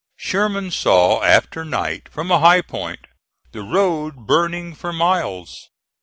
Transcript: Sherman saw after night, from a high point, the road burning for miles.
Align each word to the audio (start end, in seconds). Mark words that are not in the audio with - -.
Sherman 0.17 0.71
saw 0.71 1.21
after 1.21 1.63
night, 1.63 2.09
from 2.09 2.31
a 2.31 2.39
high 2.39 2.63
point, 2.63 3.05
the 3.51 3.61
road 3.61 4.25
burning 4.25 4.73
for 4.73 4.91
miles. 4.91 5.69